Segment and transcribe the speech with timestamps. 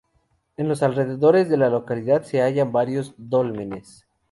[0.57, 4.07] En los alrededores de la localidad se hallan varios dólmenes.